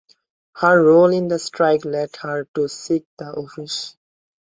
Her 0.55 0.83
role 0.83 1.13
in 1.13 1.27
the 1.27 1.37
strike 1.37 1.85
led 1.85 2.15
her 2.23 2.45
to 2.55 2.67
seek 2.67 3.05
the 3.19 3.25
office. 3.25 3.95